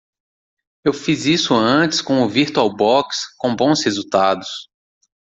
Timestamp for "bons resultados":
3.55-4.49